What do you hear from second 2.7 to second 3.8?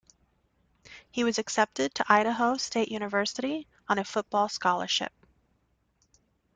University